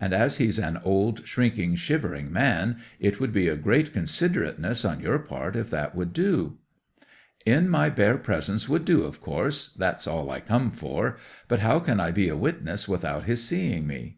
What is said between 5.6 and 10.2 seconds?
that would do?" '"In my bare presence would do, of course—that's